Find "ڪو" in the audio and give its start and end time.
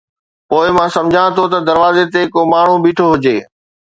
2.33-2.41